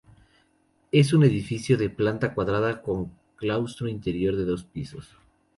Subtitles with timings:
[0.91, 5.15] Es un edificio de planta cuadrada con claustro interior de dos pisos.